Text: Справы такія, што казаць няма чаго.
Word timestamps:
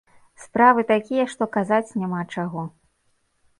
Справы 0.45 0.83
такія, 0.93 1.27
што 1.35 1.43
казаць 1.59 1.95
няма 2.01 2.25
чаго. 2.33 2.67